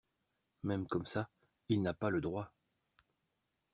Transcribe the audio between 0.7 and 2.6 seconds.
comme ça, il n’a pas le droit.